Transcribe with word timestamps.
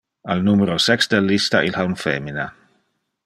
Al 0.35 0.39
numero 0.45 0.77
sex 0.85 1.09
del 1.11 1.27
lista 1.27 1.63
il 1.63 1.75
ha 1.75 1.83
un 1.91 1.95
femina. 2.07 2.51